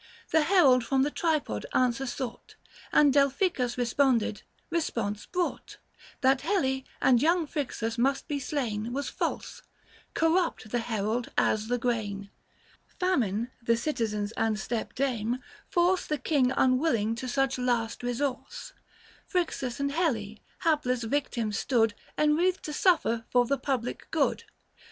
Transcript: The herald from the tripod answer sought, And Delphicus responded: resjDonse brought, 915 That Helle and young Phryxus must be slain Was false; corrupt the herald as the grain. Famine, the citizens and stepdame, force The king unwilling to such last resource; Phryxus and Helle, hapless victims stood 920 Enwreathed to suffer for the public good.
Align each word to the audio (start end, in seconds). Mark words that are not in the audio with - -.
The 0.31 0.41
herald 0.41 0.83
from 0.83 1.03
the 1.03 1.11
tripod 1.11 1.67
answer 1.75 2.07
sought, 2.07 2.55
And 2.91 3.13
Delphicus 3.13 3.77
responded: 3.77 4.41
resjDonse 4.71 5.31
brought, 5.31 5.77
915 6.23 6.23
That 6.23 6.41
Helle 6.41 6.81
and 7.03 7.21
young 7.21 7.45
Phryxus 7.45 7.99
must 7.99 8.27
be 8.27 8.39
slain 8.39 8.93
Was 8.93 9.09
false; 9.09 9.61
corrupt 10.15 10.71
the 10.71 10.79
herald 10.79 11.29
as 11.37 11.67
the 11.67 11.77
grain. 11.77 12.31
Famine, 12.99 13.51
the 13.61 13.77
citizens 13.77 14.31
and 14.31 14.57
stepdame, 14.59 15.37
force 15.69 16.07
The 16.07 16.17
king 16.17 16.51
unwilling 16.57 17.13
to 17.17 17.27
such 17.27 17.59
last 17.59 18.01
resource; 18.01 18.73
Phryxus 19.27 19.79
and 19.79 19.91
Helle, 19.91 20.37
hapless 20.61 21.03
victims 21.03 21.59
stood 21.59 21.93
920 22.17 22.27
Enwreathed 22.57 22.63
to 22.63 22.73
suffer 22.73 23.25
for 23.29 23.45
the 23.45 23.59
public 23.59 24.09
good. 24.09 24.45